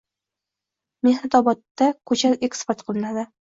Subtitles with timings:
[1.09, 3.31] “Mehnatobod”da ko‘chat eksport qilinadi